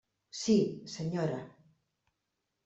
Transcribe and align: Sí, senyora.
Sí, 0.43 0.55
senyora. 0.95 1.39